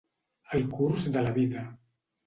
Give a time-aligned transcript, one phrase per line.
[0.59, 1.65] El curs de la vida.